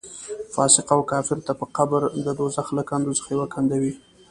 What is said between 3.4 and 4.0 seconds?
کنده وي.